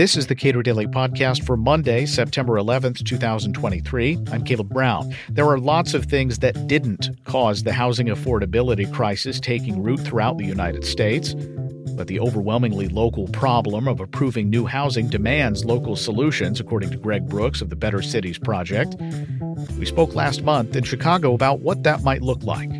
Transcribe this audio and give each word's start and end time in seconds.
This 0.00 0.16
is 0.16 0.28
the 0.28 0.34
Cato 0.34 0.62
Daily 0.62 0.86
Podcast 0.86 1.44
for 1.44 1.58
Monday, 1.58 2.06
September 2.06 2.54
11th, 2.54 3.04
2023. 3.04 4.18
I'm 4.32 4.44
Caleb 4.44 4.70
Brown. 4.70 5.14
There 5.28 5.46
are 5.46 5.58
lots 5.58 5.92
of 5.92 6.06
things 6.06 6.38
that 6.38 6.66
didn't 6.66 7.10
cause 7.24 7.64
the 7.64 7.72
housing 7.72 8.06
affordability 8.06 8.90
crisis 8.90 9.38
taking 9.38 9.82
root 9.82 10.00
throughout 10.00 10.38
the 10.38 10.46
United 10.46 10.86
States. 10.86 11.34
But 11.96 12.06
the 12.06 12.18
overwhelmingly 12.18 12.88
local 12.88 13.28
problem 13.28 13.86
of 13.86 14.00
approving 14.00 14.48
new 14.48 14.64
housing 14.64 15.10
demands 15.10 15.66
local 15.66 15.96
solutions, 15.96 16.60
according 16.60 16.92
to 16.92 16.96
Greg 16.96 17.28
Brooks 17.28 17.60
of 17.60 17.68
the 17.68 17.76
Better 17.76 18.00
Cities 18.00 18.38
Project. 18.38 18.96
We 19.78 19.84
spoke 19.84 20.14
last 20.14 20.42
month 20.42 20.76
in 20.76 20.84
Chicago 20.84 21.34
about 21.34 21.60
what 21.60 21.82
that 21.82 22.02
might 22.02 22.22
look 22.22 22.42
like. 22.42 22.70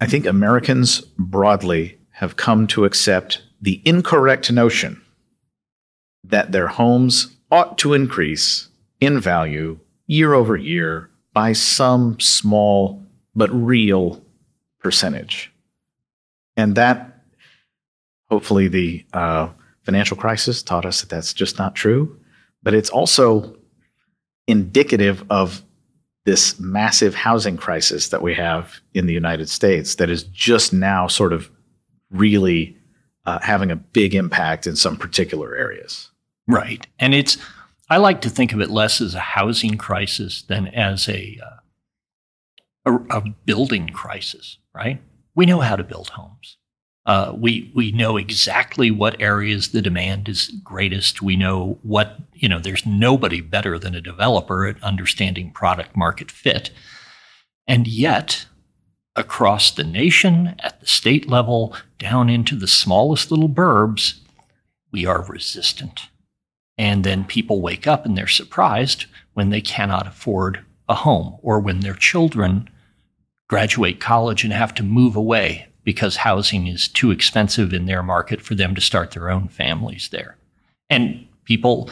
I 0.00 0.06
think 0.06 0.26
Americans 0.26 1.00
broadly 1.18 1.98
have 2.10 2.36
come 2.36 2.68
to 2.68 2.84
accept 2.84 3.42
the 3.60 3.82
incorrect 3.84 4.50
notion 4.52 5.02
that 6.24 6.52
their 6.52 6.68
homes 6.68 7.36
ought 7.50 7.78
to 7.78 7.94
increase 7.94 8.68
in 9.00 9.20
value 9.20 9.78
year 10.06 10.34
over 10.34 10.56
year 10.56 11.10
by 11.32 11.52
some 11.52 12.18
small 12.20 13.02
but 13.34 13.50
real 13.50 14.22
percentage. 14.80 15.52
And 16.56 16.74
that, 16.74 17.22
hopefully, 18.28 18.68
the 18.68 19.04
uh, 19.12 19.48
financial 19.82 20.16
crisis 20.16 20.62
taught 20.62 20.84
us 20.84 21.00
that 21.00 21.10
that's 21.10 21.32
just 21.32 21.58
not 21.58 21.74
true. 21.74 22.18
But 22.62 22.74
it's 22.74 22.90
also 22.90 23.56
indicative 24.46 25.24
of 25.30 25.62
this 26.24 26.58
massive 26.58 27.14
housing 27.14 27.56
crisis 27.56 28.08
that 28.08 28.20
we 28.20 28.34
have 28.34 28.80
in 28.92 29.06
the 29.06 29.14
United 29.14 29.48
States 29.48 29.94
that 29.94 30.10
is 30.10 30.24
just 30.24 30.72
now 30.72 31.06
sort 31.06 31.32
of 31.32 31.50
really 32.10 32.77
uh, 33.26 33.38
having 33.40 33.70
a 33.70 33.76
big 33.76 34.14
impact 34.14 34.66
in 34.66 34.76
some 34.76 34.96
particular 34.96 35.56
areas. 35.56 36.10
Right. 36.46 36.86
And 36.98 37.14
it's, 37.14 37.36
I 37.90 37.98
like 37.98 38.20
to 38.22 38.30
think 38.30 38.52
of 38.52 38.60
it 38.60 38.70
less 38.70 39.00
as 39.00 39.14
a 39.14 39.20
housing 39.20 39.76
crisis 39.76 40.42
than 40.42 40.68
as 40.68 41.08
a, 41.08 41.38
uh, 41.44 42.92
a, 42.92 43.18
a, 43.18 43.20
building 43.44 43.88
crisis, 43.88 44.58
right? 44.74 45.00
We 45.34 45.46
know 45.46 45.60
how 45.60 45.76
to 45.76 45.84
build 45.84 46.10
homes. 46.10 46.56
Uh, 47.06 47.32
we, 47.34 47.72
we 47.74 47.90
know 47.90 48.18
exactly 48.18 48.90
what 48.90 49.20
areas 49.20 49.70
the 49.70 49.80
demand 49.80 50.28
is 50.28 50.48
greatest. 50.62 51.22
We 51.22 51.36
know 51.36 51.78
what, 51.82 52.18
you 52.34 52.48
know, 52.48 52.58
there's 52.58 52.84
nobody 52.84 53.40
better 53.40 53.78
than 53.78 53.94
a 53.94 54.00
developer 54.00 54.66
at 54.66 54.82
understanding 54.82 55.50
product 55.50 55.96
market 55.96 56.30
fit. 56.30 56.70
And 57.66 57.86
yet, 57.86 58.46
across 59.18 59.70
the 59.72 59.84
nation, 59.84 60.54
at 60.60 60.80
the 60.80 60.86
state 60.86 61.28
level, 61.28 61.74
down 61.98 62.30
into 62.30 62.54
the 62.54 62.68
smallest 62.68 63.30
little 63.30 63.48
burbs, 63.48 64.20
we 64.92 65.04
are 65.04 65.22
resistant. 65.22 66.08
And 66.78 67.02
then 67.02 67.24
people 67.24 67.60
wake 67.60 67.86
up 67.86 68.06
and 68.06 68.16
they're 68.16 68.28
surprised 68.28 69.06
when 69.34 69.50
they 69.50 69.60
cannot 69.60 70.06
afford 70.06 70.64
a 70.88 70.94
home 70.94 71.36
or 71.42 71.58
when 71.58 71.80
their 71.80 71.94
children 71.94 72.70
graduate 73.48 74.00
college 74.00 74.44
and 74.44 74.52
have 74.52 74.72
to 74.74 74.82
move 74.82 75.16
away 75.16 75.66
because 75.82 76.16
housing 76.16 76.66
is 76.66 76.86
too 76.86 77.10
expensive 77.10 77.72
in 77.72 77.86
their 77.86 78.02
market 78.02 78.40
for 78.40 78.54
them 78.54 78.74
to 78.74 78.80
start 78.80 79.10
their 79.10 79.30
own 79.30 79.48
families 79.48 80.10
there. 80.10 80.36
And 80.88 81.26
people 81.44 81.90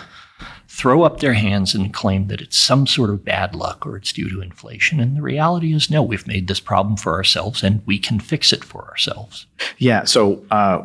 throw 0.76 1.04
up 1.04 1.20
their 1.20 1.32
hands 1.32 1.74
and 1.74 1.94
claim 1.94 2.28
that 2.28 2.42
it's 2.42 2.58
some 2.58 2.86
sort 2.86 3.08
of 3.08 3.24
bad 3.24 3.54
luck 3.54 3.86
or 3.86 3.96
it's 3.96 4.12
due 4.12 4.28
to 4.28 4.42
inflation. 4.42 5.00
And 5.00 5.16
the 5.16 5.22
reality 5.22 5.72
is, 5.72 5.90
no, 5.90 6.02
we've 6.02 6.26
made 6.26 6.48
this 6.48 6.60
problem 6.60 6.98
for 6.98 7.14
ourselves 7.14 7.62
and 7.62 7.80
we 7.86 7.98
can 7.98 8.20
fix 8.20 8.52
it 8.52 8.62
for 8.62 8.84
ourselves. 8.90 9.46
Yeah. 9.78 10.04
So 10.04 10.44
uh, 10.50 10.84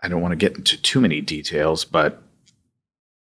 I 0.00 0.08
don't 0.08 0.22
want 0.22 0.32
to 0.32 0.36
get 0.36 0.56
into 0.56 0.80
too 0.80 1.02
many 1.02 1.20
details, 1.20 1.84
but 1.84 2.22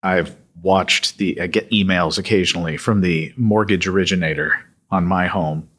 I've 0.02 0.36
watched 0.64 1.20
the 1.20 1.40
I 1.40 1.46
get 1.46 1.70
emails 1.70 2.18
occasionally 2.18 2.78
from 2.78 3.02
the 3.02 3.32
mortgage 3.38 3.88
originator 3.88 4.60
on 4.90 5.06
my 5.06 5.28
home, 5.28 5.70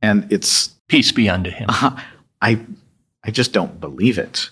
and 0.00 0.30
it's 0.32 0.68
peace 0.88 1.10
be 1.10 1.28
unto 1.28 1.50
him. 1.50 1.66
Uh, 1.68 2.00
I 2.40 2.60
I 3.24 3.32
just 3.32 3.52
don't 3.52 3.80
believe 3.80 4.16
it. 4.16 4.50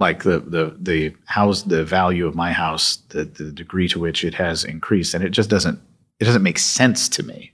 Like 0.00 0.22
the 0.22 0.40
the 0.40 0.76
the 0.78 1.14
house, 1.26 1.62
the 1.62 1.84
value 1.84 2.26
of 2.26 2.34
my 2.34 2.52
house, 2.52 2.96
the 3.08 3.24
the 3.24 3.50
degree 3.50 3.88
to 3.88 3.98
which 3.98 4.24
it 4.24 4.34
has 4.34 4.64
increased, 4.64 5.14
and 5.14 5.24
it 5.24 5.30
just 5.30 5.50
doesn't 5.50 5.80
it 6.20 6.24
doesn't 6.24 6.42
make 6.42 6.58
sense 6.58 7.08
to 7.10 7.22
me. 7.22 7.52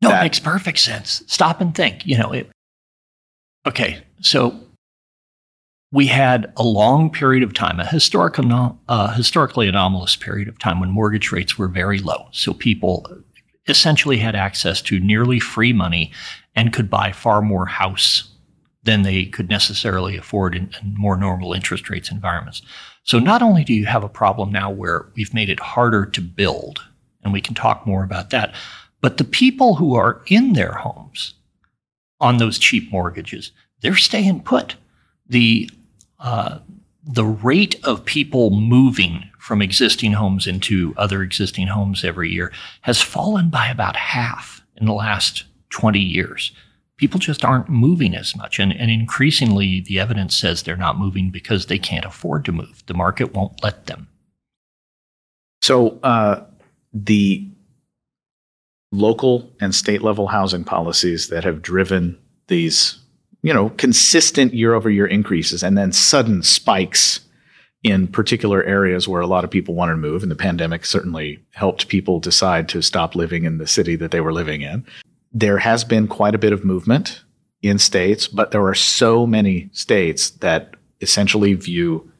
No, 0.00 0.10
that, 0.10 0.20
it 0.20 0.24
makes 0.24 0.38
perfect 0.38 0.78
sense. 0.78 1.22
Stop 1.26 1.60
and 1.60 1.74
think. 1.74 2.06
You 2.06 2.18
know, 2.18 2.32
it. 2.32 2.48
Okay, 3.66 3.98
so 4.20 4.58
we 5.90 6.06
had 6.06 6.52
a 6.56 6.62
long 6.62 7.10
period 7.10 7.42
of 7.42 7.54
time, 7.54 7.80
a 7.80 7.86
historic, 7.86 8.36
uh, 8.38 9.12
historically 9.14 9.68
anomalous 9.68 10.16
period 10.16 10.48
of 10.48 10.58
time 10.58 10.80
when 10.80 10.90
mortgage 10.90 11.32
rates 11.32 11.56
were 11.56 11.68
very 11.68 11.98
low. 11.98 12.28
So 12.30 12.52
people 12.52 13.06
essentially 13.68 14.18
had 14.18 14.34
access 14.34 14.82
to 14.82 15.00
nearly 15.00 15.40
free 15.40 15.72
money 15.72 16.12
and 16.54 16.72
could 16.72 16.90
buy 16.90 17.12
far 17.12 17.40
more 17.40 17.66
house 17.66 18.28
than 18.88 19.02
they 19.02 19.26
could 19.26 19.50
necessarily 19.50 20.16
afford 20.16 20.54
in, 20.54 20.70
in 20.80 20.94
more 20.96 21.14
normal 21.14 21.52
interest 21.52 21.90
rates 21.90 22.10
environments. 22.10 22.62
So 23.02 23.18
not 23.18 23.42
only 23.42 23.62
do 23.62 23.74
you 23.74 23.84
have 23.84 24.02
a 24.02 24.08
problem 24.08 24.50
now 24.50 24.70
where 24.70 25.10
we've 25.14 25.34
made 25.34 25.50
it 25.50 25.60
harder 25.60 26.06
to 26.06 26.22
build, 26.22 26.80
and 27.22 27.30
we 27.30 27.42
can 27.42 27.54
talk 27.54 27.86
more 27.86 28.02
about 28.02 28.30
that, 28.30 28.54
but 29.02 29.18
the 29.18 29.24
people 29.24 29.74
who 29.74 29.94
are 29.94 30.22
in 30.28 30.54
their 30.54 30.72
homes 30.72 31.34
on 32.18 32.38
those 32.38 32.58
cheap 32.58 32.90
mortgages, 32.90 33.52
they're 33.82 33.94
staying 33.94 34.40
put. 34.40 34.76
The 35.28 35.68
uh, 36.18 36.60
the 37.04 37.26
rate 37.26 37.76
of 37.84 38.06
people 38.06 38.48
moving 38.48 39.28
from 39.38 39.60
existing 39.60 40.12
homes 40.12 40.46
into 40.46 40.94
other 40.96 41.22
existing 41.22 41.66
homes 41.66 42.04
every 42.04 42.30
year 42.30 42.52
has 42.80 43.02
fallen 43.02 43.50
by 43.50 43.68
about 43.68 43.96
half 43.96 44.62
in 44.78 44.86
the 44.86 44.94
last 44.94 45.44
20 45.68 45.98
years. 45.98 46.52
People 46.98 47.18
just 47.18 47.44
aren't 47.44 47.68
moving 47.68 48.14
as 48.14 48.36
much. 48.36 48.58
And, 48.58 48.72
and 48.72 48.90
increasingly, 48.90 49.80
the 49.80 49.98
evidence 49.98 50.36
says 50.36 50.62
they're 50.62 50.76
not 50.76 50.98
moving 50.98 51.30
because 51.30 51.66
they 51.66 51.78
can't 51.78 52.04
afford 52.04 52.44
to 52.44 52.52
move. 52.52 52.82
The 52.86 52.94
market 52.94 53.34
won't 53.34 53.62
let 53.62 53.86
them. 53.86 54.08
So, 55.62 55.98
uh, 56.02 56.44
the 56.92 57.48
local 58.92 59.50
and 59.60 59.74
state 59.74 60.02
level 60.02 60.28
housing 60.28 60.64
policies 60.64 61.28
that 61.28 61.44
have 61.44 61.62
driven 61.62 62.18
these 62.48 62.98
you 63.42 63.52
know, 63.52 63.70
consistent 63.70 64.52
year 64.52 64.74
over 64.74 64.90
year 64.90 65.06
increases 65.06 65.62
and 65.62 65.78
then 65.78 65.92
sudden 65.92 66.42
spikes 66.42 67.20
in 67.84 68.08
particular 68.08 68.64
areas 68.64 69.06
where 69.06 69.20
a 69.20 69.26
lot 69.26 69.44
of 69.44 69.50
people 69.50 69.74
wanted 69.74 69.92
to 69.92 69.98
move. 69.98 70.22
And 70.22 70.30
the 70.30 70.36
pandemic 70.36 70.84
certainly 70.84 71.38
helped 71.52 71.88
people 71.88 72.18
decide 72.18 72.68
to 72.70 72.82
stop 72.82 73.14
living 73.14 73.44
in 73.44 73.58
the 73.58 73.66
city 73.66 73.94
that 73.96 74.10
they 74.10 74.20
were 74.20 74.32
living 74.32 74.62
in. 74.62 74.84
There 75.32 75.58
has 75.58 75.84
been 75.84 76.08
quite 76.08 76.34
a 76.34 76.38
bit 76.38 76.52
of 76.52 76.64
movement 76.64 77.22
in 77.62 77.78
states, 77.78 78.28
but 78.28 78.50
there 78.50 78.66
are 78.66 78.74
so 78.74 79.26
many 79.26 79.68
states 79.72 80.30
that 80.30 80.74
essentially 81.00 81.54
view 81.54 82.10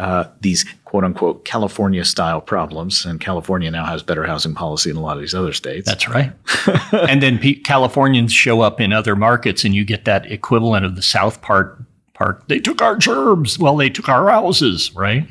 uh, 0.00 0.24
these 0.40 0.64
quote 0.84 1.04
unquote 1.04 1.44
California 1.44 2.04
style 2.04 2.40
problems. 2.40 3.04
And 3.04 3.20
California 3.20 3.70
now 3.70 3.84
has 3.84 4.02
better 4.02 4.24
housing 4.24 4.54
policy 4.54 4.90
than 4.90 4.96
a 4.96 5.02
lot 5.02 5.16
of 5.16 5.22
these 5.22 5.34
other 5.34 5.52
states. 5.52 5.86
That's 5.86 6.08
right. 6.08 6.32
and 6.92 7.22
then 7.22 7.38
P- 7.38 7.56
Californians 7.56 8.32
show 8.32 8.60
up 8.60 8.80
in 8.80 8.92
other 8.92 9.14
markets 9.14 9.64
and 9.64 9.74
you 9.74 9.84
get 9.84 10.04
that 10.04 10.30
equivalent 10.30 10.84
of 10.84 10.96
the 10.96 11.02
South 11.02 11.42
Park 11.42 11.80
part. 12.12 12.42
They 12.48 12.58
took 12.58 12.82
our 12.82 12.96
gerbs. 12.96 13.58
Well, 13.58 13.76
they 13.76 13.90
took 13.90 14.08
our 14.08 14.28
houses, 14.30 14.94
right? 14.94 15.28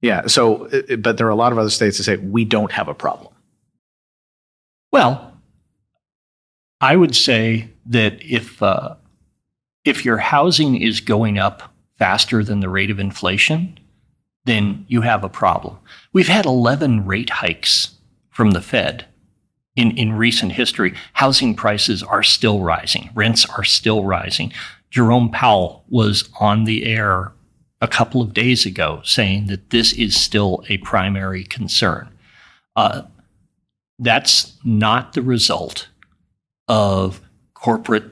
Yeah. 0.00 0.26
So, 0.26 0.68
but 0.98 1.18
there 1.18 1.26
are 1.26 1.30
a 1.30 1.36
lot 1.36 1.52
of 1.52 1.58
other 1.58 1.70
states 1.70 1.98
that 1.98 2.04
say 2.04 2.16
we 2.16 2.44
don't 2.44 2.72
have 2.72 2.88
a 2.88 2.94
problem. 2.94 3.32
Well, 4.92 5.33
I 6.80 6.96
would 6.96 7.14
say 7.14 7.70
that 7.86 8.22
if 8.22 8.62
uh, 8.62 8.96
if 9.84 10.04
your 10.04 10.18
housing 10.18 10.80
is 10.80 11.00
going 11.00 11.38
up 11.38 11.74
faster 11.98 12.42
than 12.42 12.60
the 12.60 12.68
rate 12.68 12.90
of 12.90 12.98
inflation, 12.98 13.78
then 14.44 14.84
you 14.88 15.02
have 15.02 15.24
a 15.24 15.28
problem. 15.28 15.78
We've 16.12 16.28
had 16.28 16.46
11 16.46 17.06
rate 17.06 17.30
hikes 17.30 17.96
from 18.30 18.50
the 18.52 18.60
Fed 18.60 19.06
in, 19.76 19.96
in 19.96 20.12
recent 20.12 20.52
history. 20.52 20.94
Housing 21.14 21.54
prices 21.54 22.02
are 22.02 22.22
still 22.22 22.60
rising, 22.60 23.10
rents 23.14 23.46
are 23.46 23.64
still 23.64 24.04
rising. 24.04 24.52
Jerome 24.90 25.30
Powell 25.30 25.84
was 25.88 26.28
on 26.38 26.64
the 26.64 26.86
air 26.86 27.32
a 27.80 27.88
couple 27.88 28.22
of 28.22 28.32
days 28.32 28.64
ago 28.64 29.00
saying 29.04 29.46
that 29.46 29.70
this 29.70 29.92
is 29.92 30.18
still 30.18 30.64
a 30.68 30.78
primary 30.78 31.44
concern. 31.44 32.08
Uh, 32.76 33.02
that's 33.98 34.56
not 34.64 35.12
the 35.12 35.22
result 35.22 35.88
of 36.68 37.20
corporate 37.54 38.10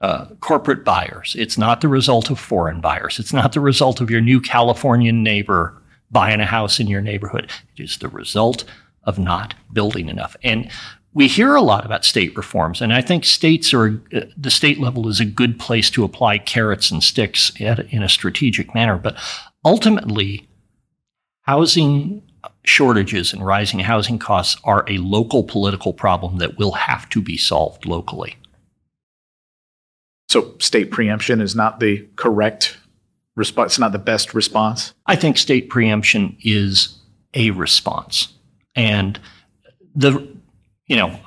uh, 0.00 0.26
corporate 0.40 0.84
buyers. 0.84 1.34
It's 1.38 1.56
not 1.56 1.80
the 1.80 1.88
result 1.88 2.28
of 2.28 2.38
foreign 2.38 2.80
buyers. 2.80 3.18
It's 3.18 3.32
not 3.32 3.52
the 3.52 3.60
result 3.60 4.00
of 4.00 4.10
your 4.10 4.20
new 4.20 4.40
Californian 4.40 5.22
neighbor 5.22 5.80
buying 6.10 6.40
a 6.40 6.46
house 6.46 6.78
in 6.78 6.88
your 6.88 7.00
neighborhood. 7.00 7.50
It 7.76 7.82
is 7.84 7.98
the 7.98 8.08
result 8.08 8.64
of 9.04 9.18
not 9.18 9.54
building 9.72 10.08
enough. 10.08 10.36
And 10.42 10.70
we 11.14 11.28
hear 11.28 11.54
a 11.54 11.62
lot 11.62 11.86
about 11.86 12.04
state 12.04 12.36
reforms, 12.36 12.82
and 12.82 12.92
I 12.92 13.00
think 13.00 13.24
states 13.24 13.72
are 13.72 14.02
uh, 14.14 14.22
the 14.36 14.50
state 14.50 14.80
level 14.80 15.08
is 15.08 15.20
a 15.20 15.24
good 15.24 15.58
place 15.58 15.88
to 15.90 16.04
apply 16.04 16.38
carrots 16.38 16.90
and 16.90 17.02
sticks 17.02 17.52
at, 17.60 17.78
in 17.92 18.02
a 18.02 18.08
strategic 18.08 18.74
manner. 18.74 18.98
But 18.98 19.16
ultimately, 19.64 20.48
housing 21.42 22.23
shortages 22.64 23.32
and 23.32 23.44
rising 23.44 23.80
housing 23.80 24.18
costs 24.18 24.60
are 24.64 24.84
a 24.88 24.98
local 24.98 25.44
political 25.44 25.92
problem 25.92 26.38
that 26.38 26.58
will 26.58 26.72
have 26.72 27.08
to 27.10 27.20
be 27.20 27.36
solved 27.36 27.86
locally. 27.86 28.36
So, 30.28 30.54
state 30.58 30.90
preemption 30.90 31.40
is 31.40 31.54
not 31.54 31.80
the 31.80 32.06
correct 32.16 32.76
response, 33.36 33.72
it's 33.72 33.78
not 33.78 33.92
the 33.92 33.98
best 33.98 34.34
response? 34.34 34.94
I 35.06 35.16
think 35.16 35.38
state 35.38 35.68
preemption 35.68 36.36
is 36.42 36.98
a 37.34 37.50
response. 37.50 38.28
And 38.74 39.18
the, 39.94 40.26
you 40.86 40.96
know, 40.96 41.18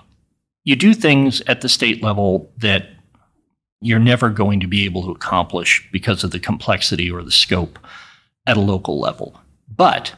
you 0.63 0.75
do 0.75 0.93
things 0.93 1.41
at 1.47 1.61
the 1.61 1.69
state 1.69 2.03
level 2.03 2.51
that 2.57 2.89
you're 3.81 3.99
never 3.99 4.29
going 4.29 4.59
to 4.59 4.67
be 4.67 4.85
able 4.85 5.03
to 5.03 5.11
accomplish 5.11 5.87
because 5.91 6.23
of 6.23 6.31
the 6.31 6.39
complexity 6.39 7.09
or 7.11 7.23
the 7.23 7.31
scope 7.31 7.79
at 8.45 8.57
a 8.57 8.61
local 8.61 8.99
level. 8.99 9.39
But 9.73 10.13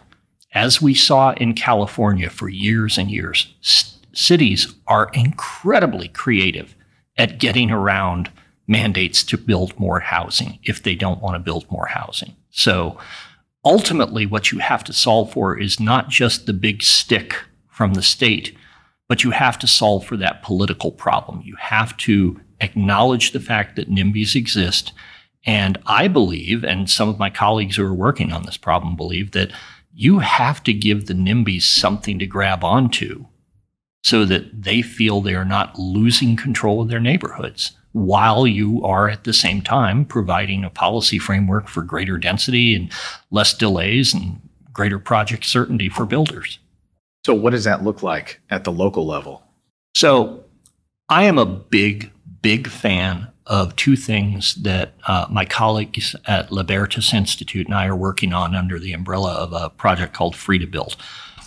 as 0.53 0.81
we 0.81 0.93
saw 0.93 1.31
in 1.33 1.53
California 1.53 2.29
for 2.29 2.49
years 2.49 2.97
and 2.97 3.11
years, 3.11 3.53
c- 3.61 3.95
cities 4.13 4.73
are 4.87 5.11
incredibly 5.13 6.07
creative 6.07 6.75
at 7.17 7.39
getting 7.39 7.69
around 7.71 8.31
mandates 8.67 9.23
to 9.23 9.37
build 9.37 9.77
more 9.79 9.99
housing 9.99 10.59
if 10.63 10.83
they 10.83 10.95
don't 10.95 11.21
want 11.21 11.35
to 11.35 11.39
build 11.39 11.69
more 11.71 11.87
housing. 11.87 12.35
So 12.49 12.97
ultimately, 13.65 14.25
what 14.25 14.51
you 14.51 14.59
have 14.59 14.83
to 14.85 14.93
solve 14.93 15.33
for 15.33 15.57
is 15.57 15.79
not 15.79 16.09
just 16.09 16.45
the 16.45 16.53
big 16.53 16.83
stick 16.83 17.35
from 17.67 17.93
the 17.93 18.01
state, 18.01 18.55
but 19.07 19.23
you 19.23 19.31
have 19.31 19.57
to 19.59 19.67
solve 19.67 20.05
for 20.05 20.17
that 20.17 20.43
political 20.43 20.91
problem. 20.91 21.41
You 21.43 21.55
have 21.59 21.97
to 21.97 22.39
acknowledge 22.61 23.31
the 23.31 23.39
fact 23.39 23.75
that 23.75 23.89
NIMBYs 23.89 24.35
exist. 24.35 24.93
And 25.45 25.77
I 25.85 26.07
believe, 26.07 26.63
and 26.63 26.89
some 26.89 27.09
of 27.09 27.17
my 27.17 27.29
colleagues 27.29 27.77
who 27.77 27.85
are 27.85 27.93
working 27.93 28.31
on 28.31 28.43
this 28.43 28.57
problem 28.57 28.95
believe, 28.95 29.31
that 29.31 29.51
you 29.99 30.19
have 30.19 30.63
to 30.63 30.71
give 30.71 31.07
the 31.07 31.13
NIMBYs 31.13 31.63
something 31.63 32.19
to 32.19 32.25
grab 32.25 32.63
onto 32.63 33.25
so 34.01 34.23
that 34.23 34.63
they 34.63 34.81
feel 34.81 35.19
they're 35.19 35.43
not 35.43 35.77
losing 35.77 36.37
control 36.37 36.81
of 36.81 36.87
their 36.87 37.01
neighborhoods 37.01 37.73
while 37.91 38.47
you 38.47 38.81
are 38.85 39.09
at 39.09 39.25
the 39.25 39.33
same 39.33 39.61
time 39.61 40.05
providing 40.05 40.63
a 40.63 40.69
policy 40.69 41.19
framework 41.19 41.67
for 41.67 41.81
greater 41.81 42.17
density 42.17 42.73
and 42.73 42.89
less 43.29 43.53
delays 43.53 44.13
and 44.13 44.39
greater 44.71 44.99
project 44.99 45.43
certainty 45.43 45.89
for 45.89 46.05
builders. 46.05 46.59
So, 47.25 47.33
what 47.33 47.49
does 47.49 47.65
that 47.65 47.83
look 47.83 48.01
like 48.01 48.39
at 48.49 48.63
the 48.63 48.71
local 48.71 49.05
level? 49.05 49.43
So, 49.95 50.45
I 51.09 51.25
am 51.25 51.37
a 51.37 51.45
big, 51.45 52.09
big 52.41 52.69
fan 52.69 53.27
of 53.49 53.75
two 53.75 53.95
things 53.95 54.53
that 54.55 54.93
uh, 55.07 55.25
my 55.29 55.43
colleagues 55.43 56.15
at 56.27 56.51
Libertas 56.51 57.13
Institute 57.13 57.65
and 57.65 57.75
I 57.75 57.87
are 57.87 57.95
working 57.95 58.31
on 58.31 58.55
under 58.55 58.77
the 58.77 58.93
umbrella 58.93 59.33
of 59.33 59.51
a 59.51 59.71
project 59.71 60.13
called 60.13 60.35
Free 60.35 60.59
to 60.59 60.67
Build. 60.67 60.95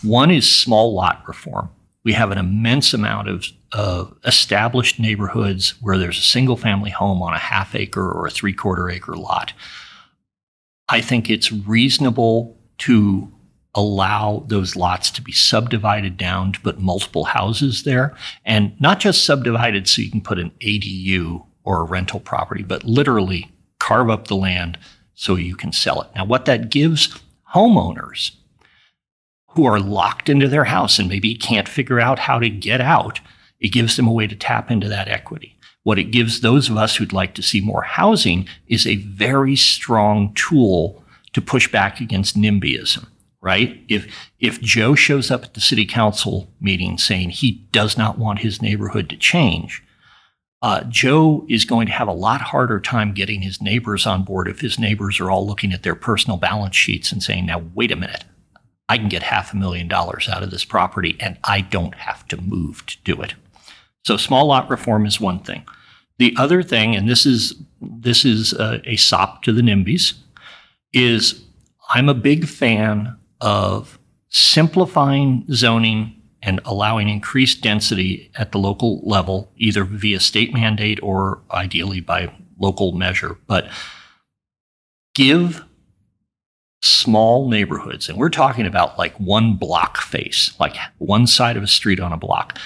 One 0.02 0.32
is 0.32 0.50
small 0.50 0.93
lot 0.94 1.22
reform. 1.28 1.70
We 2.04 2.12
have 2.14 2.32
an 2.32 2.38
immense 2.38 2.93
amount 2.93 3.28
of, 3.28 3.46
of 3.72 4.19
established 4.25 4.99
neighborhoods 4.99 5.81
where 5.81 5.96
there's 5.96 6.19
a 6.19 6.22
single 6.22 6.56
family 6.56 6.90
home 6.90 7.22
on 7.22 7.34
a 7.34 7.38
half 7.38 7.76
acre 7.76 8.10
or 8.10 8.26
a 8.26 8.31
three 8.31 8.52
quarter 8.52 8.90
acre 8.90 9.14
lot. 9.14 9.52
I 10.88 11.00
think 11.00 11.31
it's 11.31 11.52
reasonable 11.52 12.58
to 12.78 13.32
allow 13.76 14.44
those 14.48 14.75
lots 14.75 15.08
to 15.12 15.22
be 15.22 15.32
subdivided 15.32 16.16
down 16.16 16.52
to 16.52 16.60
put 16.60 16.81
multiple 16.81 17.25
houses 17.25 17.84
there 17.84 18.14
and 18.44 18.78
not 18.81 18.98
just 18.98 19.25
subdivided 19.25 19.88
so 19.88 20.02
you 20.02 20.10
can 20.10 20.20
put 20.20 20.40
an 20.40 20.50
ADU 20.60 21.46
or 21.64 21.80
a 21.80 21.84
rental 21.84 22.20
property, 22.20 22.62
but 22.62 22.84
literally 22.84 23.50
carve 23.78 24.10
up 24.10 24.28
the 24.28 24.36
land 24.36 24.78
so 25.14 25.36
you 25.36 25.56
can 25.56 25.72
sell 25.72 26.02
it. 26.02 26.08
Now, 26.14 26.24
what 26.24 26.44
that 26.46 26.70
gives 26.70 27.18
homeowners 27.54 28.32
who 29.48 29.64
are 29.64 29.80
locked 29.80 30.28
into 30.28 30.48
their 30.48 30.64
house 30.64 30.98
and 30.98 31.08
maybe 31.08 31.34
can't 31.34 31.68
figure 31.68 32.00
out 32.00 32.20
how 32.20 32.38
to 32.38 32.48
get 32.48 32.80
out, 32.80 33.20
it 33.60 33.68
gives 33.68 33.96
them 33.96 34.06
a 34.06 34.12
way 34.12 34.26
to 34.26 34.34
tap 34.34 34.70
into 34.70 34.88
that 34.88 35.08
equity. 35.08 35.58
What 35.82 35.98
it 35.98 36.12
gives 36.12 36.40
those 36.40 36.70
of 36.70 36.76
us 36.76 36.96
who'd 36.96 37.12
like 37.12 37.34
to 37.34 37.42
see 37.42 37.60
more 37.60 37.82
housing 37.82 38.48
is 38.68 38.86
a 38.86 38.96
very 38.96 39.56
strong 39.56 40.32
tool 40.34 41.04
to 41.32 41.40
push 41.40 41.70
back 41.70 42.00
against 42.00 42.36
NIMBYism, 42.36 43.06
right? 43.40 43.82
If, 43.88 44.06
if 44.38 44.60
Joe 44.60 44.94
shows 44.94 45.30
up 45.30 45.42
at 45.42 45.54
the 45.54 45.60
city 45.60 45.84
council 45.84 46.52
meeting 46.60 46.98
saying 46.98 47.30
he 47.30 47.66
does 47.72 47.98
not 47.98 48.18
want 48.18 48.40
his 48.40 48.62
neighborhood 48.62 49.08
to 49.10 49.16
change, 49.16 49.82
uh, 50.62 50.84
Joe 50.84 51.44
is 51.48 51.64
going 51.64 51.86
to 51.86 51.92
have 51.92 52.06
a 52.06 52.12
lot 52.12 52.40
harder 52.40 52.78
time 52.78 53.12
getting 53.12 53.42
his 53.42 53.60
neighbors 53.60 54.06
on 54.06 54.22
board 54.22 54.46
if 54.46 54.60
his 54.60 54.78
neighbors 54.78 55.18
are 55.18 55.30
all 55.30 55.44
looking 55.44 55.72
at 55.72 55.82
their 55.82 55.96
personal 55.96 56.36
balance 56.36 56.76
sheets 56.76 57.10
and 57.10 57.20
saying, 57.22 57.46
now, 57.46 57.64
wait 57.74 57.90
a 57.90 57.96
minute, 57.96 58.24
I 58.88 58.96
can 58.96 59.08
get 59.08 59.24
half 59.24 59.52
a 59.52 59.56
million 59.56 59.88
dollars 59.88 60.28
out 60.28 60.44
of 60.44 60.52
this 60.52 60.64
property 60.64 61.16
and 61.18 61.36
I 61.42 61.62
don't 61.62 61.96
have 61.96 62.28
to 62.28 62.40
move 62.40 62.86
to 62.86 62.96
do 63.02 63.20
it. 63.20 63.34
So 64.04 64.16
small 64.16 64.46
lot 64.46 64.70
reform 64.70 65.04
is 65.04 65.20
one 65.20 65.40
thing. 65.40 65.64
The 66.18 66.34
other 66.38 66.62
thing, 66.62 66.94
and 66.94 67.08
this 67.08 67.26
is 67.26 67.54
this 67.80 68.24
is 68.24 68.52
a, 68.52 68.80
a 68.84 68.96
sop 68.96 69.42
to 69.42 69.52
the 69.52 69.62
NIMBYs, 69.62 70.14
is 70.92 71.42
I'm 71.88 72.08
a 72.08 72.14
big 72.14 72.46
fan 72.46 73.16
of 73.40 73.98
simplifying 74.28 75.44
zoning 75.52 76.21
and 76.42 76.60
allowing 76.64 77.08
increased 77.08 77.62
density 77.62 78.30
at 78.34 78.52
the 78.52 78.58
local 78.58 79.00
level, 79.08 79.52
either 79.56 79.84
via 79.84 80.20
state 80.20 80.52
mandate 80.52 80.98
or 81.02 81.40
ideally 81.52 82.00
by 82.00 82.32
local 82.58 82.92
measure. 82.92 83.38
But 83.46 83.68
give 85.14 85.64
small 86.82 87.48
neighborhoods, 87.48 88.08
and 88.08 88.18
we're 88.18 88.28
talking 88.28 88.66
about 88.66 88.98
like 88.98 89.14
one 89.18 89.54
block 89.54 89.98
face, 89.98 90.52
like 90.58 90.76
one 90.98 91.26
side 91.26 91.56
of 91.56 91.62
a 91.62 91.68
street 91.68 92.00
on 92.00 92.12
a 92.12 92.16
block, 92.16 92.58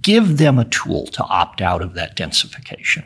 give 0.00 0.38
them 0.38 0.58
a 0.58 0.64
tool 0.64 1.06
to 1.08 1.22
opt 1.24 1.60
out 1.60 1.82
of 1.82 1.94
that 1.94 2.16
densification. 2.16 3.04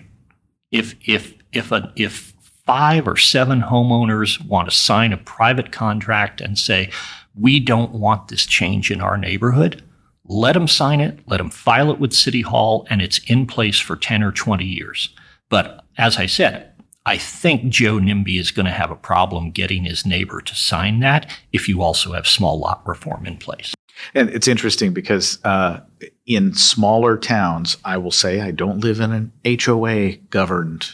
If 0.70 0.94
if 1.08 1.34
if 1.52 1.72
a 1.72 1.92
if 1.96 2.32
five 2.64 3.06
or 3.06 3.16
seven 3.16 3.60
homeowners 3.62 4.44
want 4.46 4.70
to 4.70 4.74
sign 4.74 5.12
a 5.12 5.18
private 5.18 5.70
contract 5.70 6.40
and 6.40 6.58
say, 6.58 6.90
we 7.34 7.60
don't 7.60 7.92
want 7.92 8.28
this 8.28 8.46
change 8.46 8.90
in 8.90 9.00
our 9.00 9.18
neighborhood, 9.18 9.82
let 10.26 10.52
them 10.52 10.68
sign 10.68 11.00
it, 11.00 11.18
let 11.26 11.38
them 11.38 11.50
file 11.50 11.90
it 11.90 12.00
with 12.00 12.12
City 12.12 12.40
Hall, 12.40 12.86
and 12.88 13.02
it's 13.02 13.18
in 13.26 13.46
place 13.46 13.78
for 13.78 13.96
10 13.96 14.22
or 14.22 14.32
20 14.32 14.64
years. 14.64 15.14
But 15.50 15.84
as 15.98 16.16
I 16.16 16.26
said, 16.26 16.72
I 17.06 17.18
think 17.18 17.68
Joe 17.68 17.98
NIMBY 17.98 18.40
is 18.40 18.50
going 18.50 18.66
to 18.66 18.72
have 18.72 18.90
a 18.90 18.96
problem 18.96 19.50
getting 19.50 19.84
his 19.84 20.06
neighbor 20.06 20.40
to 20.40 20.54
sign 20.54 21.00
that 21.00 21.30
if 21.52 21.68
you 21.68 21.82
also 21.82 22.12
have 22.12 22.26
small 22.26 22.58
lot 22.58 22.86
reform 22.86 23.26
in 23.26 23.36
place. 23.36 23.74
And 24.14 24.30
it's 24.30 24.48
interesting 24.48 24.92
because 24.92 25.38
uh, 25.44 25.80
in 26.26 26.54
smaller 26.54 27.16
towns, 27.16 27.76
I 27.84 27.98
will 27.98 28.10
say 28.10 28.40
I 28.40 28.50
don't 28.50 28.80
live 28.80 29.00
in 29.00 29.12
an 29.12 29.32
HOA 29.62 30.16
governed 30.30 30.86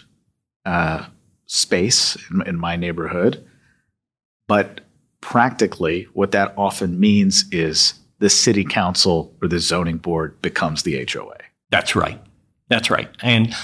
uh, 0.66 1.06
space 1.46 2.16
in, 2.30 2.42
in 2.46 2.58
my 2.58 2.76
neighborhood. 2.76 3.46
But 4.48 4.80
practically, 5.20 6.08
what 6.12 6.32
that 6.32 6.52
often 6.56 6.98
means 6.98 7.44
is 7.52 7.94
the 8.20 8.30
city 8.30 8.64
council 8.64 9.34
or 9.42 9.48
the 9.48 9.58
zoning 9.58 9.98
board 9.98 10.40
becomes 10.40 10.84
the 10.84 11.06
HOA. 11.12 11.36
That's 11.70 11.96
right. 11.96 12.22
That's 12.68 12.90
right. 12.90 13.10
And 13.22 13.54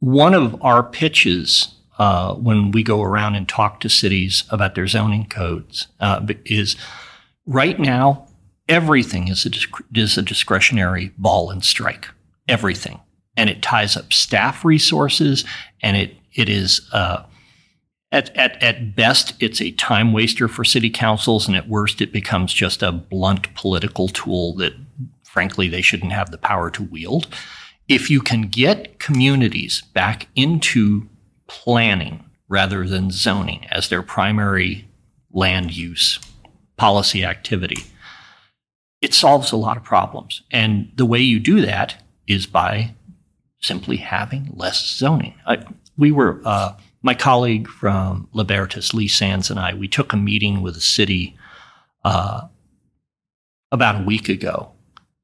one 0.00 0.34
of 0.34 0.60
our 0.62 0.82
pitches 0.82 1.74
uh, 1.98 2.34
when 2.34 2.70
we 2.70 2.82
go 2.82 3.02
around 3.02 3.34
and 3.34 3.48
talk 3.48 3.80
to 3.80 3.88
cities 3.88 4.44
about 4.50 4.74
their 4.74 4.86
zoning 4.86 5.26
codes 5.26 5.88
uh, 6.00 6.26
is 6.44 6.76
right 7.46 7.78
now 7.78 8.26
everything 8.68 9.28
is 9.28 9.46
a, 9.46 9.50
is 9.94 10.18
a 10.18 10.22
discretionary 10.22 11.12
ball 11.18 11.50
and 11.50 11.64
strike 11.64 12.08
everything 12.46 13.00
and 13.36 13.50
it 13.50 13.62
ties 13.62 13.96
up 13.96 14.12
staff 14.12 14.64
resources 14.64 15.44
and 15.82 15.96
it 15.96 16.14
it 16.34 16.48
is 16.48 16.88
uh, 16.92 17.22
at, 18.10 18.34
at, 18.36 18.62
at 18.62 18.96
best 18.96 19.34
it's 19.40 19.60
a 19.60 19.70
time 19.72 20.12
waster 20.12 20.48
for 20.48 20.64
city 20.64 20.90
councils 20.90 21.46
and 21.46 21.56
at 21.56 21.68
worst 21.68 22.00
it 22.00 22.12
becomes 22.12 22.52
just 22.52 22.82
a 22.82 22.92
blunt 22.92 23.54
political 23.54 24.08
tool 24.08 24.54
that 24.54 24.72
frankly 25.22 25.68
they 25.68 25.82
shouldn't 25.82 26.12
have 26.12 26.30
the 26.30 26.38
power 26.38 26.70
to 26.70 26.82
wield 26.82 27.28
if 27.88 28.10
you 28.10 28.20
can 28.20 28.42
get 28.42 28.98
communities 28.98 29.82
back 29.94 30.28
into 30.36 31.08
planning 31.46 32.24
rather 32.48 32.86
than 32.86 33.10
zoning 33.10 33.66
as 33.70 33.88
their 33.88 34.02
primary 34.02 34.88
land 35.32 35.76
use 35.76 36.18
policy 36.76 37.24
activity, 37.24 37.84
it 39.00 39.14
solves 39.14 39.52
a 39.52 39.56
lot 39.56 39.76
of 39.76 39.84
problems. 39.84 40.42
And 40.50 40.90
the 40.94 41.06
way 41.06 41.20
you 41.20 41.40
do 41.40 41.60
that 41.62 42.02
is 42.26 42.46
by 42.46 42.94
simply 43.60 43.96
having 43.96 44.52
less 44.54 44.86
zoning. 44.86 45.34
I, 45.46 45.64
we 45.96 46.12
were, 46.12 46.40
uh, 46.44 46.74
my 47.02 47.14
colleague 47.14 47.68
from 47.68 48.28
Libertas, 48.32 48.92
Lee 48.94 49.08
Sands, 49.08 49.50
and 49.50 49.60
I, 49.60 49.74
we 49.74 49.88
took 49.88 50.12
a 50.12 50.16
meeting 50.16 50.62
with 50.62 50.74
the 50.74 50.80
city 50.80 51.36
uh, 52.04 52.48
about 53.70 54.00
a 54.00 54.04
week 54.04 54.28
ago. 54.28 54.72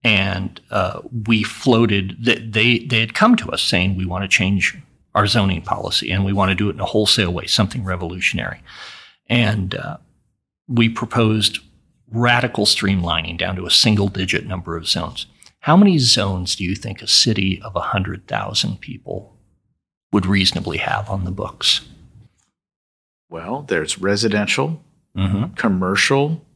and 0.04 0.60
uh, 0.70 1.00
we 1.26 1.42
floated 1.42 2.16
that 2.22 2.52
they 2.52 2.80
they 2.80 3.00
had 3.00 3.14
come 3.14 3.34
to 3.36 3.50
us 3.50 3.62
saying 3.62 3.96
we 3.96 4.04
want 4.04 4.22
to 4.22 4.28
change 4.28 4.76
our 5.14 5.26
zoning 5.26 5.62
policy 5.62 6.10
and 6.10 6.24
we 6.24 6.32
want 6.32 6.50
to 6.50 6.54
do 6.54 6.68
it 6.68 6.74
in 6.74 6.80
a 6.80 6.84
wholesale 6.84 7.32
way, 7.32 7.46
something 7.46 7.84
revolutionary, 7.84 8.60
and 9.28 9.74
uh, 9.74 9.96
we 10.68 10.88
proposed 10.88 11.60
radical 12.10 12.66
streamlining 12.66 13.38
down 13.38 13.56
to 13.56 13.66
a 13.66 13.70
single 13.70 14.08
digit 14.08 14.46
number 14.46 14.76
of 14.76 14.86
zones. 14.86 15.26
How 15.60 15.76
many 15.76 15.98
zones 15.98 16.54
do 16.54 16.64
you 16.64 16.74
think 16.74 17.00
a 17.00 17.06
city 17.06 17.60
of 17.62 17.74
100,000 17.74 18.80
people 18.80 19.33
would 20.14 20.26
reasonably 20.26 20.78
have 20.78 21.10
on 21.10 21.24
the 21.24 21.32
books? 21.32 21.80
Well, 23.28 23.62
there's 23.62 23.98
residential, 23.98 24.80
mm-hmm. 25.16 25.54
commercial, 25.54 26.46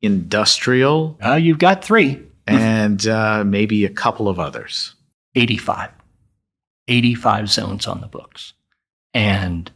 industrial. 0.00 1.18
Uh, 1.22 1.34
you've 1.34 1.58
got 1.58 1.84
three. 1.84 2.22
and 2.46 3.06
uh, 3.06 3.44
maybe 3.44 3.84
a 3.84 3.90
couple 3.90 4.30
of 4.30 4.40
others. 4.40 4.94
85. 5.34 5.90
85 6.88 7.50
zones 7.50 7.86
on 7.86 8.00
the 8.00 8.06
books. 8.06 8.54
And, 9.12 9.70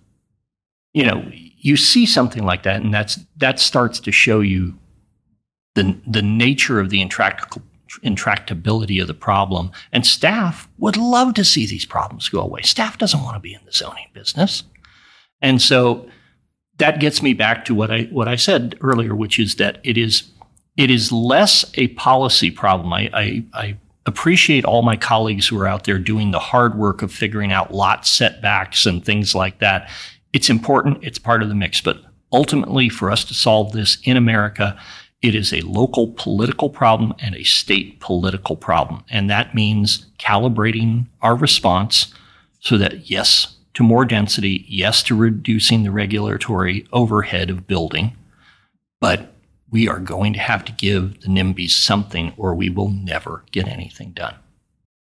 you 0.95 1.05
know, 1.05 1.31
you 1.31 1.77
see 1.77 2.07
something 2.07 2.43
like 2.43 2.63
that, 2.63 2.81
and 2.81 2.93
that's 2.93 3.19
that 3.37 3.61
starts 3.61 4.01
to 4.01 4.13
show 4.13 4.41
you 4.41 4.79
the, 5.75 5.95
the 6.07 6.23
nature 6.23 6.81
of 6.81 6.89
the 6.89 7.03
intractable 7.03 7.61
intractability 8.03 9.01
of 9.01 9.07
the 9.07 9.15
problem. 9.15 9.71
And 9.93 10.07
staff 10.07 10.69
would 10.79 10.97
love 10.97 11.35
to 11.35 11.45
see 11.45 11.67
these 11.67 11.85
problems 11.85 12.29
go 12.29 12.41
away. 12.41 12.63
Staff 12.63 12.99
doesn't 12.99 13.23
want 13.23 13.37
to 13.37 13.41
be 13.41 13.55
in 13.55 13.61
the 13.65 13.73
zoning 13.73 14.09
business. 14.13 14.63
And 15.41 15.61
so 15.61 16.09
that 16.79 17.01
gets 17.01 17.23
me 17.23 17.33
back 17.33 17.65
to 17.67 17.75
what 17.75 17.91
I 17.91 18.03
what 18.05 18.29
I 18.29 18.37
said 18.37 18.77
earlier, 18.81 19.15
which 19.15 19.39
is 19.39 19.57
that 19.57 19.81
it 19.83 19.97
is 19.97 20.31
it 20.77 20.91
is 20.91 21.11
less 21.11 21.65
a 21.75 21.89
policy 21.89 22.51
problem. 22.51 22.93
I, 22.93 23.11
I, 23.13 23.45
I 23.55 23.77
appreciate 24.05 24.65
all 24.65 24.83
my 24.83 24.97
colleagues 24.97 25.49
who 25.49 25.59
are 25.59 25.67
out 25.67 25.85
there 25.85 25.99
doing 25.99 26.31
the 26.31 26.39
hard 26.39 26.77
work 26.77 27.03
of 27.03 27.13
figuring 27.13 27.53
out 27.53 27.73
lot 27.73 28.07
setbacks 28.07 28.87
and 28.87 29.05
things 29.05 29.35
like 29.35 29.59
that. 29.61 29.91
It's 30.33 30.51
important, 30.51 30.99
it's 31.03 31.19
part 31.19 31.43
of 31.43 31.49
the 31.49 31.55
mix. 31.55 31.81
But 31.81 32.03
ultimately, 32.33 32.89
for 32.89 33.11
us 33.11 33.25
to 33.25 33.35
solve 33.35 33.73
this 33.73 33.99
in 34.05 34.17
America, 34.17 34.79
it 35.27 35.35
is 35.35 35.53
a 35.53 35.61
local 35.63 36.09
political 36.17 36.71
problem 36.71 37.13
and 37.19 37.35
a 37.35 37.43
state 37.43 37.99
political 38.01 38.57
problem. 38.57 39.05
And 39.11 39.29
that 39.29 39.55
means 39.55 40.07
calibrating 40.19 41.07
our 41.21 41.35
response 41.35 42.15
so 42.61 42.79
that, 42.79 43.11
yes, 43.11 43.57
to 43.75 43.83
more 43.83 44.05
density, 44.05 44.65
yes, 44.69 45.03
to 45.05 45.17
reducing 45.17 45.83
the 45.83 45.91
regulatory 45.91 46.87
overhead 46.93 47.51
of 47.51 47.67
building, 47.67 48.17
but 49.01 49.35
we 49.71 49.89
are 49.89 49.99
going 49.99 50.33
to 50.33 50.39
have 50.39 50.65
to 50.65 50.73
give 50.73 51.21
the 51.23 51.29
NIMBYs 51.29 51.71
something 51.71 52.33
or 52.37 52.55
we 52.55 52.71
will 52.71 52.91
never 52.91 53.45
get 53.51 53.69
anything 53.69 54.13
done. 54.13 54.35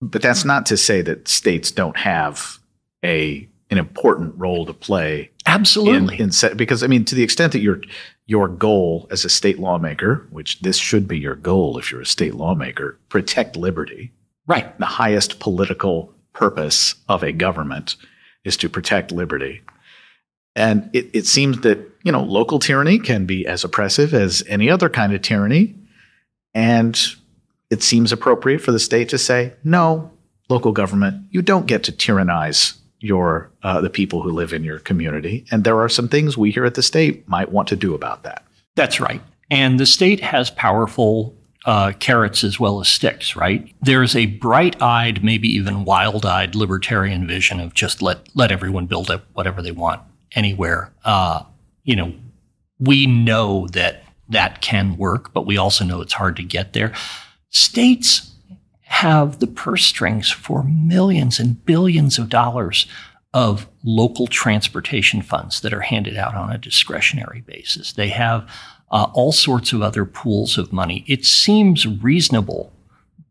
But 0.01 0.21
that's 0.21 0.45
not 0.45 0.65
to 0.67 0.77
say 0.77 1.01
that 1.01 1.27
states 1.27 1.69
don't 1.69 1.97
have 1.97 2.59
a 3.03 3.47
an 3.69 3.77
important 3.77 4.35
role 4.37 4.65
to 4.65 4.73
play. 4.73 5.31
Absolutely. 5.53 6.19
In, 6.19 6.31
in 6.31 6.57
because 6.57 6.83
I 6.83 6.87
mean, 6.87 7.05
to 7.05 7.15
the 7.15 7.23
extent 7.23 7.53
that 7.53 7.59
your 7.59 7.81
your 8.25 8.47
goal 8.47 9.07
as 9.11 9.25
a 9.25 9.29
state 9.29 9.59
lawmaker, 9.59 10.27
which 10.31 10.59
this 10.61 10.77
should 10.77 11.07
be 11.07 11.19
your 11.19 11.35
goal 11.35 11.77
if 11.77 11.91
you're 11.91 12.01
a 12.01 12.05
state 12.05 12.35
lawmaker, 12.35 12.97
protect 13.09 13.55
liberty. 13.55 14.11
Right. 14.47 14.77
The 14.79 14.85
highest 14.85 15.39
political 15.39 16.13
purpose 16.33 16.95
of 17.07 17.23
a 17.23 17.31
government 17.31 17.95
is 18.43 18.57
to 18.57 18.69
protect 18.69 19.11
liberty. 19.11 19.61
And 20.55 20.89
it, 20.93 21.09
it 21.13 21.25
seems 21.25 21.61
that, 21.61 21.79
you 22.03 22.11
know, 22.11 22.23
local 22.23 22.59
tyranny 22.59 22.99
can 22.99 23.25
be 23.25 23.45
as 23.47 23.63
oppressive 23.63 24.13
as 24.13 24.43
any 24.47 24.69
other 24.69 24.89
kind 24.89 25.13
of 25.13 25.21
tyranny. 25.21 25.75
And 26.53 26.99
it 27.69 27.81
seems 27.81 28.11
appropriate 28.11 28.59
for 28.61 28.71
the 28.71 28.79
state 28.79 29.09
to 29.09 29.17
say, 29.17 29.53
no, 29.63 30.11
local 30.49 30.71
government, 30.71 31.25
you 31.31 31.41
don't 31.41 31.65
get 31.65 31.83
to 31.83 31.91
tyrannize 31.91 32.75
your 33.03 33.51
uh, 33.63 33.81
the 33.81 33.89
people 33.89 34.21
who 34.21 34.31
live 34.31 34.53
in 34.53 34.63
your 34.63 34.79
community. 34.79 35.45
And 35.51 35.63
there 35.63 35.79
are 35.79 35.89
some 35.89 36.07
things 36.07 36.37
we 36.37 36.51
here 36.51 36.65
at 36.65 36.75
the 36.75 36.81
state 36.81 37.27
might 37.27 37.51
want 37.51 37.67
to 37.67 37.75
do 37.75 37.93
about 37.93 38.23
that. 38.23 38.45
That's 38.75 38.99
right. 38.99 39.21
And 39.51 39.79
the 39.79 39.85
state 39.85 40.21
has 40.21 40.49
powerful 40.49 41.35
uh, 41.65 41.91
carrots 41.99 42.43
as 42.43 42.59
well 42.59 42.79
as 42.79 42.87
sticks, 42.87 43.35
right? 43.35 43.73
There's 43.81 44.15
a 44.15 44.25
bright 44.25 44.81
eyed, 44.81 45.23
maybe 45.23 45.47
even 45.49 45.85
wild 45.85 46.25
eyed 46.25 46.55
libertarian 46.55 47.27
vision 47.27 47.59
of 47.59 47.73
just 47.73 48.01
let, 48.01 48.27
let 48.35 48.51
everyone 48.51 48.85
build 48.85 49.11
up 49.11 49.25
whatever 49.33 49.61
they 49.61 49.71
want 49.71 50.01
anywhere. 50.33 50.91
Uh, 51.03 51.43
you 51.83 51.95
know, 51.95 52.13
we 52.79 53.05
know 53.05 53.67
that 53.73 54.03
that 54.29 54.61
can 54.61 54.97
work, 54.97 55.33
but 55.33 55.45
we 55.45 55.57
also 55.57 55.83
know 55.85 56.01
it's 56.01 56.13
hard 56.13 56.35
to 56.37 56.43
get 56.43 56.73
there. 56.73 56.93
States 57.49 58.32
have 58.93 59.39
the 59.39 59.47
purse 59.47 59.85
strings 59.85 60.29
for 60.29 60.63
millions 60.63 61.39
and 61.39 61.65
billions 61.65 62.19
of 62.19 62.29
dollars 62.29 62.85
of 63.33 63.67
local 63.83 64.27
transportation 64.27 65.23
funds 65.23 65.61
that 65.61 65.73
are 65.73 65.81
handed 65.81 66.15
out 66.15 66.35
on 66.35 66.51
a 66.51 66.59
discretionary 66.59 67.41
basis. 67.41 67.93
They 67.93 68.09
have 68.09 68.47
uh, 68.91 69.07
all 69.15 69.31
sorts 69.31 69.73
of 69.73 69.81
other 69.81 70.05
pools 70.05 70.59
of 70.59 70.71
money. 70.71 71.03
It 71.07 71.25
seems 71.25 71.87
reasonable 71.87 72.71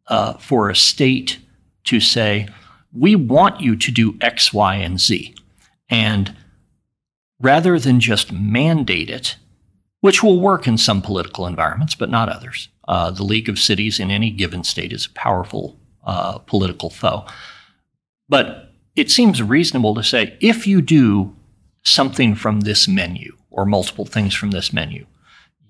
uh, 0.09 0.33
for 0.35 0.69
a 0.69 0.75
state 0.75 1.39
to 1.85 2.01
say, 2.01 2.49
we 2.93 3.15
want 3.15 3.61
you 3.61 3.77
to 3.77 3.93
do 3.93 4.19
X, 4.21 4.53
Y, 4.53 4.75
and 4.75 4.99
Z. 4.99 5.33
And 5.89 6.37
rather 7.41 7.79
than 7.79 8.01
just 8.01 8.33
mandate 8.33 9.11
it, 9.11 9.37
which 10.03 10.23
will 10.23 10.41
work 10.41 10.67
in 10.67 10.77
some 10.77 11.01
political 11.01 11.47
environments, 11.47 11.95
but 11.95 12.11
not 12.11 12.29
others. 12.29 12.69
Uh, 12.87 13.11
the 13.11 13.23
League 13.23 13.49
of 13.49 13.59
Cities 13.59 13.99
in 13.99 14.11
any 14.11 14.31
given 14.31 14.65
state 14.65 14.93
is 14.93 15.07
a 15.07 15.11
powerful 15.11 15.79
uh, 16.05 16.39
political 16.39 16.91
foe. 16.91 17.25
But 18.29 18.73
it 18.97 19.11
seems 19.11 19.41
reasonable 19.41 19.95
to 19.95 20.03
say 20.03 20.37
if 20.41 20.67
you 20.67 20.83
do 20.83 21.35
something 21.85 22.35
from 22.35 22.61
this 22.61 22.89
menu 22.89 23.37
or 23.51 23.65
multiple 23.65 24.05
things 24.05 24.35
from 24.35 24.51
this 24.51 24.73
menu, 24.73 25.07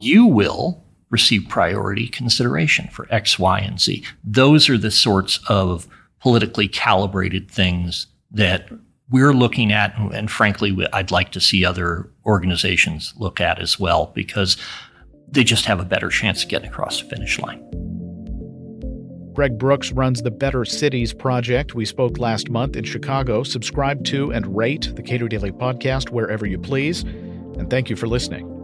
you 0.00 0.26
will 0.26 0.82
receive 1.10 1.46
priority 1.50 2.08
consideration 2.08 2.88
for 2.88 3.06
X, 3.10 3.38
Y, 3.38 3.58
and 3.58 3.78
Z. 3.78 4.02
Those 4.24 4.70
are 4.70 4.78
the 4.78 4.90
sorts 4.90 5.40
of 5.46 5.86
politically 6.20 6.68
calibrated 6.68 7.50
things 7.50 8.06
that 8.30 8.70
we're 9.12 9.32
looking 9.32 9.72
at, 9.72 9.96
and 9.96 10.30
frankly, 10.30 10.76
I'd 10.92 11.10
like 11.10 11.30
to 11.32 11.40
see 11.40 11.64
other 11.64 12.10
organizations 12.26 13.14
look 13.18 13.40
at 13.40 13.60
as 13.60 13.78
well 13.78 14.10
because 14.14 14.56
they 15.28 15.44
just 15.44 15.66
have 15.66 15.80
a 15.80 15.84
better 15.84 16.08
chance 16.08 16.42
of 16.42 16.48
getting 16.48 16.68
across 16.68 17.00
the 17.00 17.08
finish 17.08 17.38
line. 17.38 17.62
Greg 19.34 19.56
Brooks 19.58 19.92
runs 19.92 20.22
the 20.22 20.30
Better 20.30 20.64
Cities 20.64 21.14
Project. 21.14 21.74
We 21.74 21.86
spoke 21.86 22.18
last 22.18 22.50
month 22.50 22.76
in 22.76 22.84
Chicago. 22.84 23.42
Subscribe 23.42 24.04
to 24.04 24.30
and 24.30 24.54
rate 24.54 24.92
the 24.94 25.02
Cato 25.02 25.26
Daily 25.26 25.52
Podcast 25.52 26.10
wherever 26.10 26.44
you 26.44 26.58
please. 26.58 27.02
And 27.02 27.70
thank 27.70 27.88
you 27.88 27.96
for 27.96 28.06
listening. 28.06 28.61